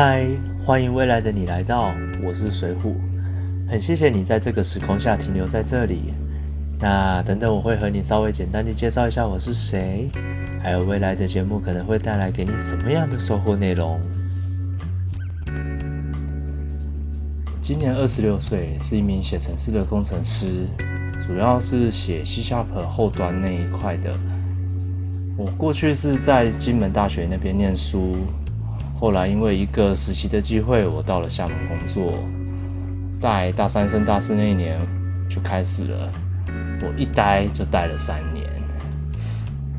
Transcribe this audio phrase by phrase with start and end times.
[0.00, 0.24] 嗨，
[0.64, 2.94] 欢迎未来的你来到，我是水虎，
[3.68, 6.14] 很谢谢你在这个时空下停留在这里。
[6.78, 10.08] 那等等我会和你稍微简单的介绍一下我是谁，
[10.62, 14.00] 还有未来的节目可能会带来给你什么样的收获内容。
[17.60, 20.68] 今年二十六岁，是一名写程式的工程师，
[21.20, 24.14] 主要是写 C Sharp 后端那一块的。
[25.36, 28.14] 我过去是在金门大学那边念书，
[29.00, 32.12] 后来因为一个实习的机会，我到了厦门工作，
[33.20, 34.76] 在大三升大四那一年
[35.28, 36.10] 就开始了。
[36.82, 38.44] 我一待就待了三年。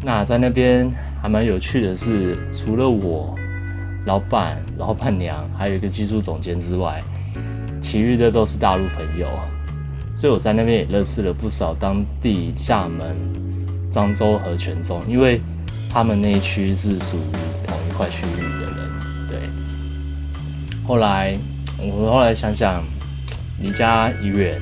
[0.01, 0.89] 那在那边
[1.21, 3.35] 还蛮有趣的是，除了我、
[4.05, 7.01] 老板、老板娘，还有一个技术总监之外。
[7.81, 9.27] 其余的都是大陆朋友，
[10.15, 13.17] 所以我在那边也认识了不少当地厦门、
[13.91, 15.41] 漳州和泉州，因为
[15.91, 17.31] 他们那一区是属于
[17.65, 18.58] 同一块区域。
[19.29, 19.37] 对，
[20.87, 21.37] 后来
[21.77, 22.83] 我后来想想，
[23.61, 24.59] 离家远，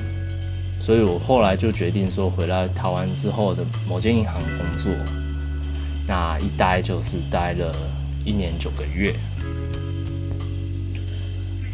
[0.78, 4.92] 所以我后来就决定说，回来台湾之后的某间银行工作，
[6.06, 7.74] 那一待就是待了
[8.24, 9.14] 一年九个月。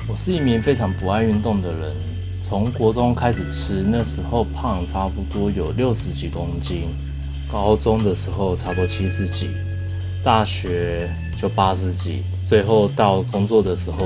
[0.06, 1.92] 我是一名非常不爱运动的人，
[2.40, 6.88] 从国中开始吃，那时候胖差不多有六十几公斤，
[7.50, 9.48] 高中的时候差不多七十几，
[10.22, 11.08] 大学
[11.40, 13.98] 就八十几，最后到工作的时候，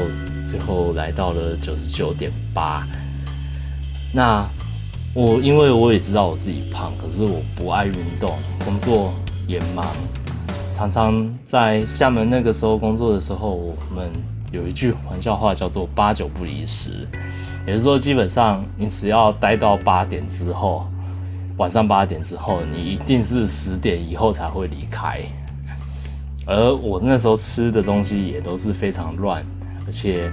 [0.47, 2.87] 最后来到了九十九点八。
[4.13, 4.49] 那
[5.15, 8.31] 我因为我也知道我自己胖，可是我不爱运动，
[8.65, 9.13] 工作
[9.47, 9.87] 也忙，
[10.75, 14.11] 常常在厦门那个时候工作的时候，我们。
[14.51, 17.07] 有一句玩笑话叫做“八九不离十”，
[17.69, 20.89] 也就是说，基本上你只要待到八点之后，
[21.59, 25.21] 晚上八点之后，你一定是十点以后才会离开。
[26.49, 29.45] 而我那时候吃的东西也都是非常乱，
[29.85, 30.33] 而且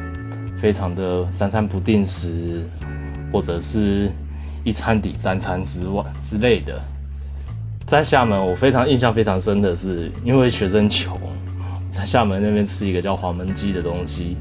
[0.57, 2.63] 非常的三餐不定时，
[3.33, 4.09] 或者是
[4.63, 6.81] 一餐抵三餐之外之类的。
[7.85, 11.19] 在厦门，我非常印象非常深的是，因为学生穷。
[11.89, 14.37] 在厦门那边吃一个叫黄焖鸡的东西，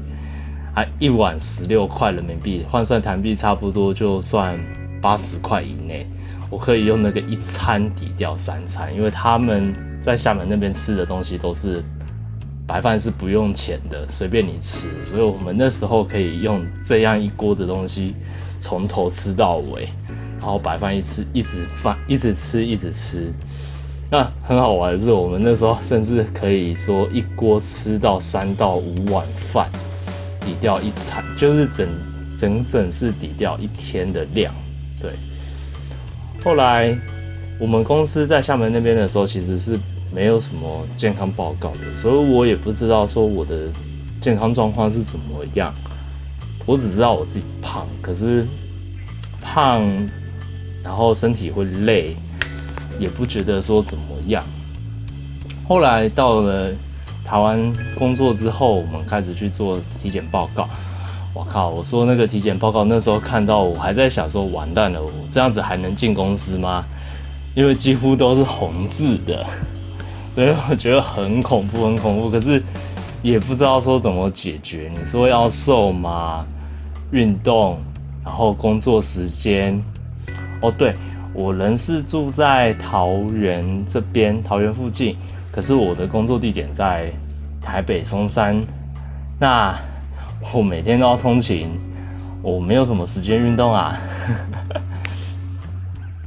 [0.73, 4.57] 还一碗十六块人民币，换算台币差不多就算
[5.01, 6.07] 八十块以内。
[6.49, 11.83] 我可以用那个一餐抵掉三餐，因为他们在厦门那边吃的东西都是
[12.67, 14.89] 白饭是不用钱的，随便你吃。
[15.03, 18.15] 所以我们那时候可以用这样一锅的东西
[18.59, 19.89] 从头吃到尾，
[20.39, 23.33] 然后白饭一吃一直饭一直吃一直吃。
[24.11, 29.67] 那很好玩的是，我们那时候甚至可以说一锅吃到三到五碗饭，
[30.39, 31.87] 抵掉一餐，就是整
[32.37, 34.53] 整整是抵掉一天的量。
[35.01, 35.11] 对。
[36.45, 36.95] 后来
[37.59, 39.77] 我们公司在厦门那边的时候，其实是
[40.13, 43.67] 没有什么健康报告的，所以我也不知道说我的
[44.21, 45.73] 健康状况是怎么样。
[46.67, 48.45] 我只知道我自己胖，可是
[49.41, 49.81] 胖，
[50.83, 52.15] 然后身体会累。
[52.97, 54.41] 也不觉得说怎么样。
[55.67, 56.71] 后来到了
[57.25, 60.69] 台湾工作之后，我们开始去做体检报告。
[61.35, 61.69] 我靠！
[61.69, 66.85] 我说那个体检报告，那时候看到我还在想说，完蛋了，我这样子还能进公司吗？
[67.53, 69.45] 因为几乎都是红字的，
[70.33, 72.29] 所以我觉得很恐怖，很恐怖。
[72.29, 72.63] 可是
[73.21, 74.89] 也不知道说怎么解决。
[74.97, 76.45] 你说要瘦吗？
[77.11, 77.81] 运动，
[78.23, 79.77] 然后工作时间。
[80.61, 80.95] 哦，对。
[81.33, 85.17] 我人是住在桃园这边，桃园附近，
[85.51, 87.11] 可是我的工作地点在
[87.59, 88.65] 台北松山。
[89.37, 89.77] 那
[90.53, 91.69] 我每天都要通勤，
[92.41, 93.99] 我没有什么时间运动啊。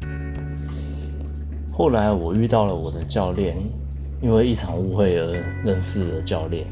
[1.72, 3.56] 后来我遇到了我的教练，
[4.20, 5.32] 因为一场误会而
[5.64, 6.66] 认识了教练。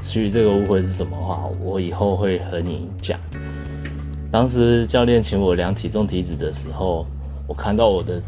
[0.00, 3.18] 至于这个误会是什么话，我以后会和你讲。
[4.30, 7.06] 当时教练请我量体重体脂的时候。
[7.48, 8.22] 我看到我的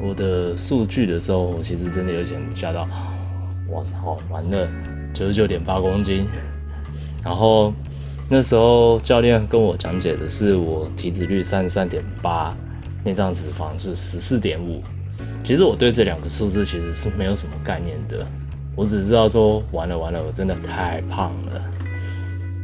[0.00, 2.86] 我的数据的时候，我其实真的有点吓到。
[3.68, 4.68] 我操，完了，
[5.12, 6.26] 九十九点八公斤。
[7.24, 7.72] 然后
[8.28, 12.56] 那时候教练跟我讲解的是我体脂率三十三点八，
[13.04, 14.82] 内脏脂肪是十四点五。
[15.42, 18.26] 其实我对这两个数字其实是没有什么概念的，
[18.76, 21.60] 我只知道说完了完了，我真的太胖了。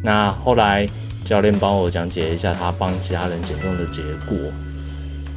[0.02, 0.86] 那后来
[1.24, 4.36] 教练帮我讲解一下他帮其他人减重的结果。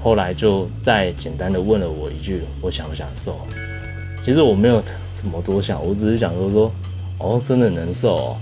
[0.03, 3.39] 后来就再简单的问了我一句：“我想不想瘦？”
[4.23, 4.81] 其实我没有
[5.13, 6.71] 怎么多想，我只是想说说
[7.19, 8.37] ：“哦，真的能瘦。”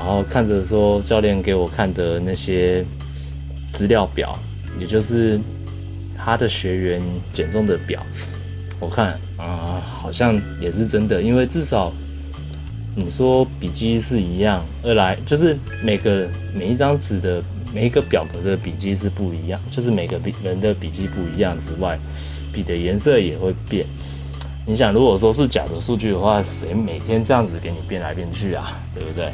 [0.00, 2.82] 然后看着说教练给我看的那些
[3.70, 4.34] 资料表，
[4.80, 5.38] 也就是
[6.16, 7.02] 他的学员
[7.34, 8.02] 减重的表，
[8.80, 11.92] 我看啊，好像也是真的，因为至少
[12.96, 15.54] 你说笔记是一样，二来就是
[15.84, 17.42] 每个每一张纸的
[17.74, 21.98] 每一个表格的笔记是不一样，就是每个笔人的笔记不一样之外，
[22.54, 23.84] 笔的颜色也会变。
[24.66, 28.80] 你想，如果说是假的数据的话，谁每天这样子给你变来变去啊？
[28.94, 29.30] 对不对？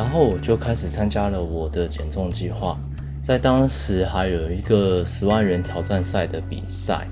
[0.00, 2.74] 然后我就开始参加了我的减重计划，
[3.22, 7.06] 在当时还有一个十万元挑战赛的比赛。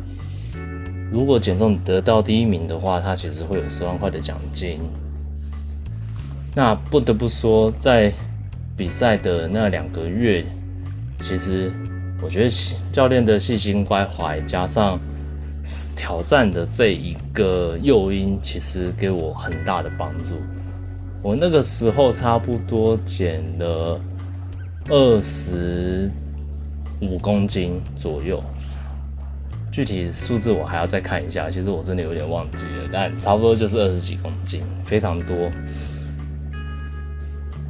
[1.13, 4.81] 如果减重得到第一名的话，他其实会有十万块的奖金。
[6.55, 8.11] 那不得不说，在
[8.75, 10.43] 比赛的那两个月，
[11.21, 11.71] 其实
[12.23, 12.51] 我觉得
[12.91, 14.99] 教练的细心关怀，加上
[15.95, 20.37] 挑战的这一个诱因，其实给我很大的帮助。
[21.23, 24.01] 我那个时候差不多减了
[24.89, 26.11] 二十
[27.01, 28.43] 五公斤左右。
[29.71, 35.37] 具体数字我还要再看一下，其实我真的有点忘记了，但差不多就是二十几公斤，非常多。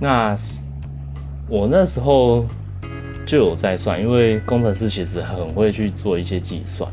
[0.00, 0.34] 那
[1.48, 2.46] 我那时候
[3.26, 6.90] 就有在算，因为工程师其实很会去做一些计算。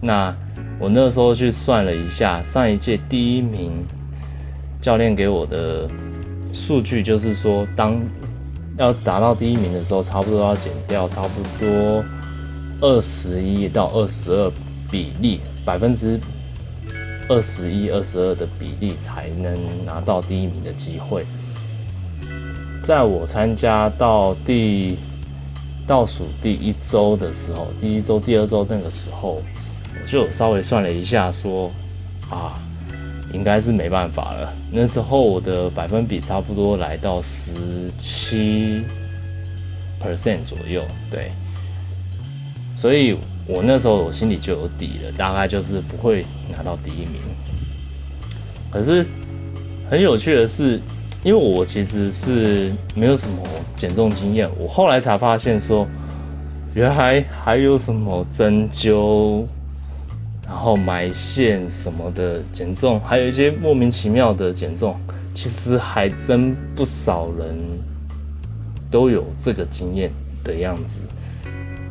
[0.00, 0.34] 那
[0.78, 3.84] 我那时候去算了一下，上一届第一名
[4.80, 5.88] 教练给我的
[6.52, 8.00] 数据，就是说，当
[8.76, 12.04] 要达到第一名的时候，差不多要减掉差不多。
[12.80, 14.52] 二十一到二十二
[14.88, 16.18] 比例，百分之
[17.28, 21.26] 二十一、二十二的比例才能拿到第一名的机会。
[22.80, 24.96] 在我参加到第
[25.88, 29.42] 倒数第一周的时候，第一周、第二周那个时候，
[30.00, 31.72] 我就稍微算了一下，说
[32.30, 32.62] 啊，
[33.32, 34.52] 应该是没办法了。
[34.70, 37.54] 那时候我的百分比差不多来到十
[37.96, 38.82] 七
[40.02, 41.30] percent 左右，对。
[42.76, 43.16] 所以
[43.46, 46.24] 我那时候我心里就有底了，大概就是不会
[46.56, 47.20] 拿到第一名。
[48.70, 49.04] 可是
[49.90, 50.80] 很有趣的是，
[51.24, 53.42] 因为我其实是没有什么
[53.76, 55.88] 减重经验，我后来才发现说，
[56.74, 59.44] 原来还有什么针灸，
[60.48, 64.98] 然后埋线什么的减重，还有一些莫名其妙的减重，
[65.34, 67.54] 其实还真不少人
[68.90, 70.10] 都有这个经验
[70.42, 71.02] 的样子。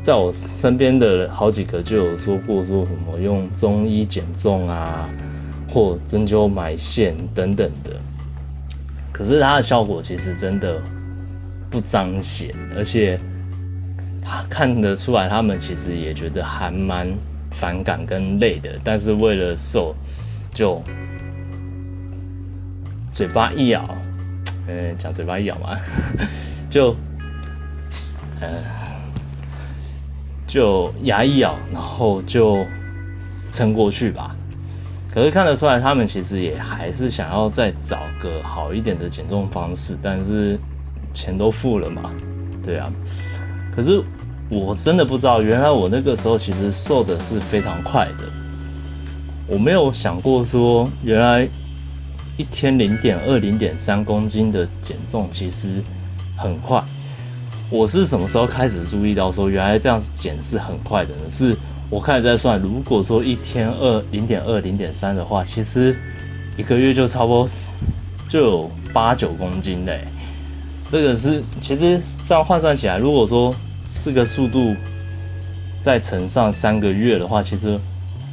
[0.01, 5.07] 在我身边的好几个就有说过，说什么用中医减重啊，
[5.69, 7.91] 或针灸埋线等等的，
[9.11, 10.81] 可是它的效果其实真的
[11.69, 13.19] 不彰显，而且
[14.49, 17.07] 看得出来他们其实也觉得还蛮
[17.59, 19.95] 反感跟累的，但是为了瘦，
[20.53, 20.81] 就
[23.11, 23.97] 嘴巴一咬，
[24.67, 25.77] 嗯，讲嘴巴一咬嘛，
[26.69, 26.95] 就，
[28.41, 28.47] 嗯。
[30.47, 32.65] 就牙一咬，然后就
[33.51, 34.33] 撑过去吧。
[35.13, 40.57] 可是看得出来，他们其实也还是想要再找个好一点的减重方式，但是
[41.13, 42.13] 钱都付了嘛，
[42.63, 42.89] 对啊。
[43.75, 44.01] 可是
[44.49, 48.23] 我真的不知道，原来我那个时候其实瘦的是非常快的。
[49.45, 51.47] 我没有想过说，原来
[52.37, 55.83] 一天零点二、零点三公斤的减重其实
[56.37, 56.83] 很快。
[57.69, 61.29] 我是什么时候开始注意到说原来这样减是很快的呢？
[61.29, 61.53] 是
[61.89, 65.93] 我开始在算，如果说一天二零点二零点三的话，其实
[66.55, 67.45] 一个月就差不多
[68.29, 70.07] 就有八九公斤嘞。
[70.89, 73.53] 这个是其实这样换算起来，如果说
[74.03, 74.75] 这个速度
[75.81, 77.79] 再乘上三个月的话，其实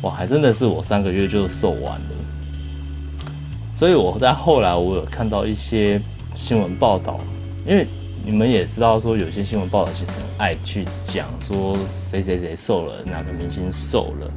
[0.02, 3.30] 哇还真的是我三个月就瘦完了。
[3.75, 6.00] 所以我在后来我有看到一些
[6.35, 7.18] 新闻报道，
[7.66, 7.87] 因为。
[8.26, 14.30] 你们也知道，说有些新闻报道其实很爱去讲说谁谁谁瘦了，哪个明星瘦了，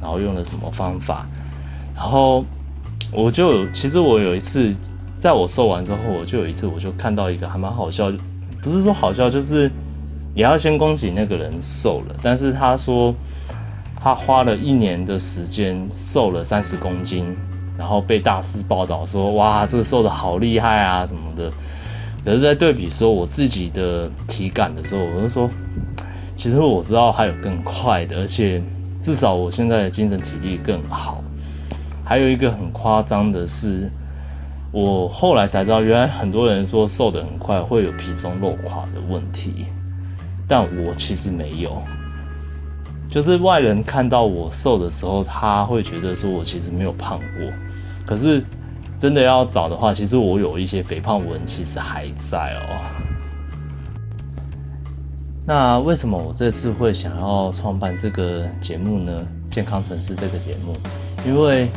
[0.00, 1.26] 然后用了什么方法。
[1.94, 2.42] 然后
[3.12, 4.74] 我就其实我有一次，
[5.18, 8.10] 在我瘦完之后，我就有一次我就看到一个还蛮好笑，
[8.62, 9.70] 不是说好笑，就是
[10.36, 12.14] 也要先恭喜那个人瘦了。
[12.22, 13.12] 但是他说
[14.00, 17.36] 他花了一年的时间瘦了三十公斤，
[17.76, 21.50] 然后被大肆报道说哇，这个瘦的好厉害啊什么的。
[22.24, 25.48] 可是，在对比说我自己的体感的时候，我就说，
[26.36, 28.60] 其实我知道还有更快的，而且
[29.00, 31.22] 至少我现在的精神体力更好。
[32.04, 33.88] 还有一个很夸张的是，
[34.72, 39.66] 我后来才知道，原来很多人说瘦的很快会有皮松肉垮的问题，
[40.48, 41.82] 但我其实没有。
[43.08, 47.52] 就是外人看到我瘦的时候，他会觉得说我其实没有胖过，
[48.06, 48.44] 可是。
[48.98, 52.80] 真的要找的话，其实我有一些肥胖纹，其实还在哦。
[55.46, 59.12] 那为什么我这次会想要创办这个节目呢？
[59.50, 60.74] 健康城市这个节目，
[61.26, 61.68] 因为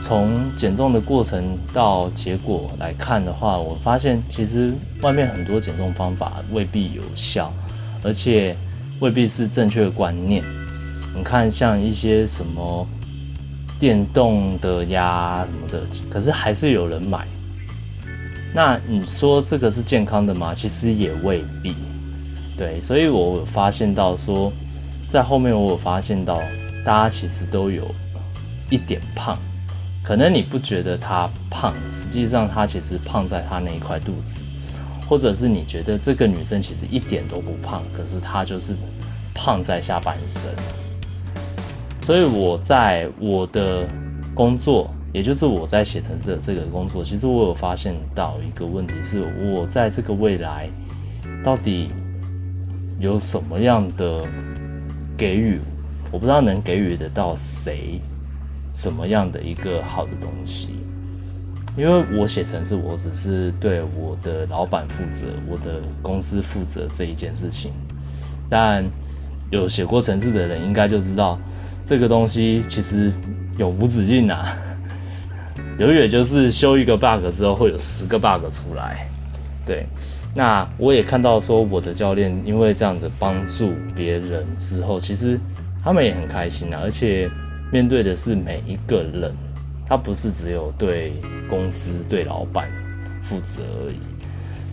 [0.00, 4.72] 从减重的过程到结果来看的话，我发现其实
[5.02, 7.52] 外面很多减重方法未必有效，
[8.02, 8.56] 而且
[9.00, 10.42] 未必是正确的观念。
[11.14, 12.86] 你看，像一些什么
[13.78, 17.26] 电动的呀什么的，可是还是有人买。
[18.54, 20.54] 那你说这个是健康的吗？
[20.54, 21.74] 其实也未必。
[22.56, 24.50] 对，所以我发现到说，
[25.08, 26.40] 在后面我有发现到，
[26.84, 27.94] 大家其实都有
[28.70, 29.38] 一点胖。
[30.02, 34.40] 可能你不觉得他胖，实际上他其实胖在他那一块肚子，
[35.08, 38.74] 或者是你觉得这个女生其实一点都不胖，可是她就是
[39.34, 40.50] 胖在下半身。
[42.02, 43.88] 所以我在我的
[44.34, 49.22] 工作，也就是我在写程式的这个工作，其实我有发现到一个问题，是
[49.52, 50.68] 我在这个未来
[51.42, 51.90] 到底
[52.98, 54.24] 有什么样的
[55.16, 55.60] 给予，
[56.12, 58.00] 我不知道能给予得到谁。
[58.74, 60.68] 什么样的一个好的东西？
[61.76, 67.72] 因为我写程式，我只是对我的老板负责，我的公司负责这一件事情。
[68.48, 68.84] 但
[69.50, 71.38] 有写过程式的人，应该就知道
[71.84, 73.12] 这个东西其实
[73.58, 74.56] 永无止境啊！
[75.78, 79.08] 永远就是修一个 bug 之后，会有十个 bug 出来。
[79.66, 79.86] 对，
[80.34, 85.38] 那我也看到说，我的教练因为这样子帮助别人之后，其实
[85.84, 87.30] 他们也很开心啊，而且。
[87.72, 89.34] 面对的是每一个人，
[89.88, 91.12] 他不是只有对
[91.48, 92.70] 公司、对老板
[93.22, 93.98] 负责而已。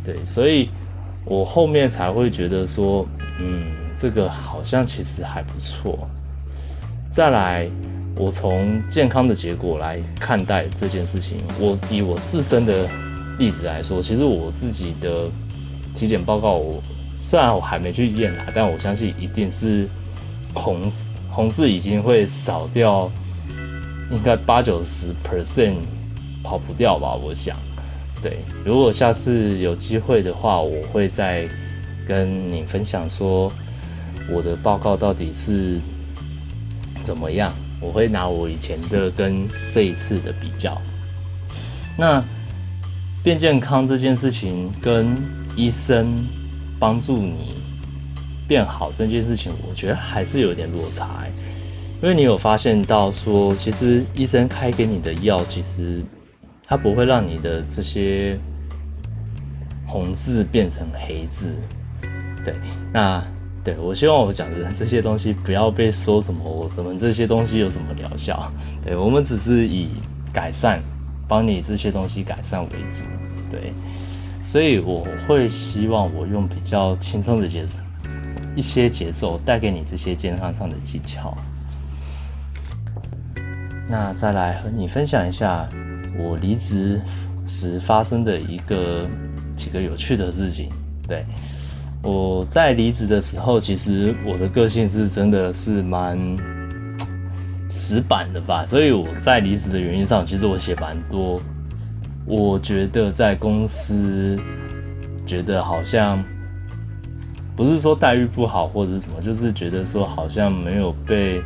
[0.03, 0.69] 对，所以
[1.25, 3.07] 我后面才会觉得说，
[3.39, 6.07] 嗯，这个好像其实还不错。
[7.11, 7.69] 再来，
[8.15, 11.37] 我从健康的结果来看待这件事情。
[11.59, 12.87] 我以我自身的
[13.37, 15.29] 例子来说，其实我自己的
[15.93, 16.81] 体检报告，我
[17.19, 19.87] 虽然我还没去验啊，但我相信一定是
[20.53, 20.91] 红。
[21.35, 23.11] 红字已经会少掉，
[24.13, 25.75] 应该八九十 percent
[26.43, 27.15] 跑不掉吧？
[27.15, 27.57] 我想，
[28.21, 28.37] 对。
[28.63, 31.49] 如果下次有机会的话，我会再
[32.07, 33.51] 跟你分享说
[34.29, 35.79] 我的报告到底是
[37.03, 37.51] 怎么样。
[37.81, 40.79] 我会拿我以前的跟这一次的比较。
[41.97, 42.23] 那
[43.23, 45.17] 变健康这件事情跟
[45.55, 46.15] 医生
[46.79, 47.55] 帮助你。
[48.45, 51.23] 变好这件事情，我觉得还是有点落差，
[52.03, 56.03] 因为你有发现到说，其实医生开给你的药，其实
[56.65, 58.37] 它不会让你的这些
[59.87, 61.55] 红字变成黑字。
[62.43, 62.55] 对，
[62.91, 63.23] 那
[63.63, 68.51] 对我希望我讲的这些东西不要被说什么我什么这些东西有什么疗效。
[68.83, 69.87] 对我们只是以
[70.33, 70.81] 改善，
[71.25, 73.03] 帮你这些东西改善为主。
[73.49, 73.71] 对，
[74.45, 77.79] 所以我会希望我用比较轻松的节奏。
[78.57, 81.33] 一些节奏带给你这些健康上的技巧。
[83.87, 85.67] 那再来和你分享一下
[86.17, 87.01] 我离职
[87.45, 89.07] 时发生的一个
[89.55, 90.69] 几个有趣的事情。
[91.07, 91.25] 对，
[92.01, 96.17] 我在离职的时候，其实我的个性是真的是蛮
[97.69, 101.41] 死板的吧，所以我在离职的原因上，其实我写蛮多。
[102.25, 104.39] 我觉得在公司
[105.25, 106.23] 觉得好像。
[107.55, 111.39] 不是说待遇不好或者是什么，就是觉得说好像没有被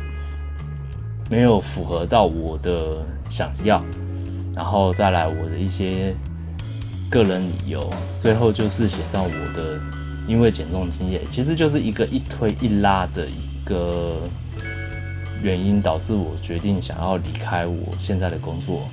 [1.28, 3.84] 没有符合到我的想要，
[4.54, 6.14] 然后再来我的一些
[7.10, 9.78] 个人理由，最后就是写上我的
[10.26, 14.16] 因为减重经验，其实就是一个一推一拉的一个
[15.42, 18.88] 原因，导致我决定想要离开我现在的工作。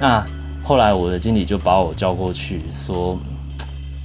[0.00, 0.24] 那
[0.64, 3.18] 后来我的经理就把我叫过去说。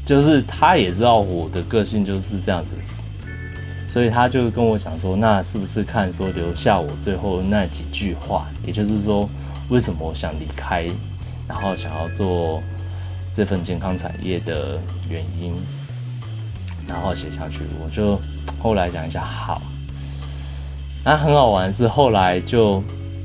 [0.04, 2.76] 就是他也知道我的个性就是这样子，
[3.92, 9.30] 所以他就跟我讲说，那是不是看说留下我最后那几句话，也就是说
[9.68, 10.88] 为什么我想离开，
[11.46, 12.64] 然后想要做
[13.34, 14.80] 这份健康产业的
[15.10, 15.54] 原因，
[16.88, 17.64] 然后写下去。
[17.84, 18.18] 我就
[18.64, 19.62] 后来讲一下，好，
[21.04, 22.82] 那很好玩是后来就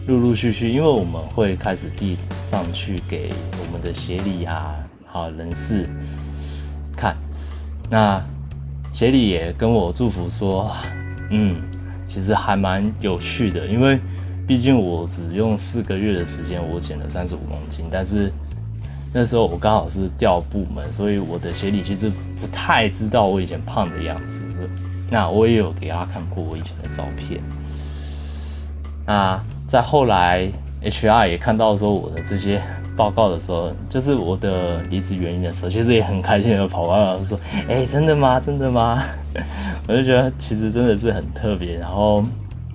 [0.09, 2.17] 陆陆续续，因为我们会开始递
[2.51, 4.75] 上去给我们的协理啊，
[5.07, 5.89] 好人事。
[6.97, 7.17] 看，
[7.89, 8.21] 那
[8.97, 10.75] 鞋理也跟我祝福说，
[11.29, 11.57] 嗯，
[12.07, 14.01] 其实还蛮有趣的，因为
[14.47, 18.33] 毕竟我只用四个月的时间，我减了三十五公斤，但是
[19.13, 22.11] 那时候我刚好是调部门，所以我的鞋理其实
[22.41, 24.69] 不太知道我以前胖的样子，所以
[25.11, 27.39] 那我也有给他看过我以前的照片。
[29.05, 30.49] 那在后来
[30.83, 32.63] ，HR 也看到说我的这些。
[32.97, 37.39] 报告的时候，就是我的离职原因的时候，其实也很开心的跑过来说
[37.69, 38.39] ：“哎，真的吗？
[38.41, 39.03] 真的吗？”
[39.87, 42.25] 我就觉得其实真的是很特别，然后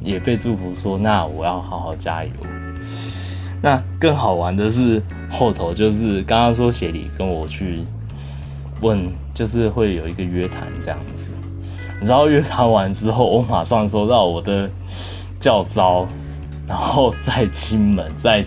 [0.04, 2.32] 也被祝福说：“那我要好好加油。”
[3.64, 7.84] 那更好玩的是后头，就是刚刚说协理跟我去
[8.82, 11.32] 问，就是会有一个约谈这样子。
[12.00, 14.68] 你知道约谈完之后，我马上收到我的
[15.40, 16.08] 教招，
[16.68, 18.44] 然后在亲门，在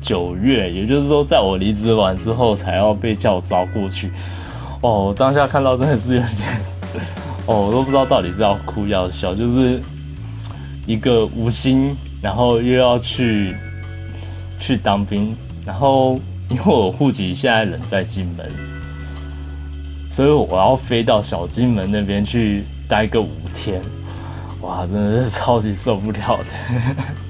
[0.00, 4.10] 九月，也就是说，在我离职完之后才要被叫招过去。
[4.80, 6.48] 哦，当下看到真的是有点，
[7.46, 9.80] 哦，我都不知道到底是要哭要笑，就是
[10.86, 13.56] 一个无心，然后又要去
[14.60, 15.36] 去当兵，
[15.66, 18.50] 然后因为我户籍现在人在金门，
[20.10, 22.64] 所以我要飞到小金门那边去。
[22.90, 23.82] 待个五天，
[24.62, 27.27] 哇，真的是超级受不了的。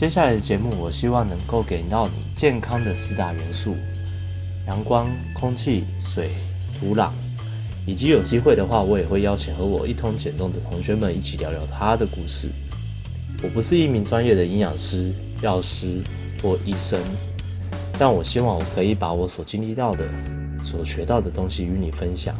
[0.00, 3.76] 接下来的节目，我希望能够给到你健康的四大元素：
[4.66, 6.30] 阳光、空气、水、
[6.72, 7.10] 土壤。
[7.86, 12.48] 以及有机会的话，我也会邀请和我一同减重的同学们一起聊聊他的故事。
[13.42, 16.02] 我不是一名专业的营养师、药师
[16.42, 16.98] 或医生，
[17.98, 20.08] 但我希望我可以把我所经历到的。
[20.64, 22.34] 所学到的东西与你分享。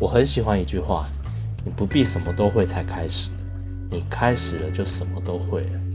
[0.00, 1.06] 我很喜欢一句话：
[1.64, 3.30] 你不必什么都会才开始，
[3.88, 5.85] 你开始了就什么都会了。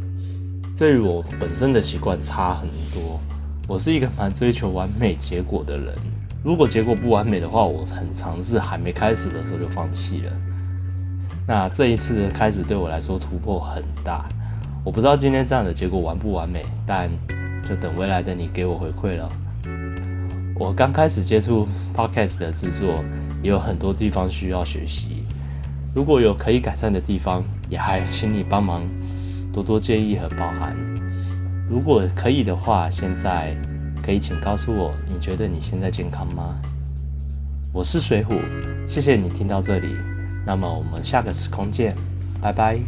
[0.82, 3.22] 这与我本身的习惯差很多。
[3.68, 5.94] 我是一个蛮追求完美结果的人。
[6.44, 10.32] 如果结果不完美的话，我很尝试还没开始的时候就放弃了。
[11.48, 14.28] 那这一次的开始对我来说突破很大。
[14.84, 17.12] 我不知道今天这样的结果完不完美，但
[17.64, 19.30] 就等未来的你给我回馈了。
[20.56, 23.06] 我刚开始接触 podcast 的制作，
[23.44, 25.26] 也有很多地方需要学习。
[25.94, 28.82] 如果有可以改善的地方，也还请你帮忙
[29.52, 30.76] 多多建议和包涵。
[31.70, 33.56] 如果可以的话，现在
[34.04, 36.56] 可以请告诉我，你觉得你现在健康吗？
[37.74, 38.36] 我是水虎，
[38.86, 39.96] 谢谢你听到这里。
[40.46, 41.96] 那么我们下个时空见，
[42.42, 42.80] 拜拜。